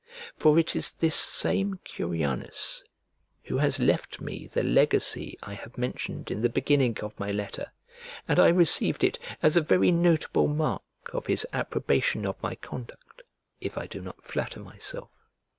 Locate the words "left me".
3.79-4.47